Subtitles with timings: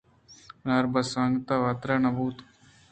[0.61, 2.67] بناربس انگتءَ واتر نہ بوتگ اَت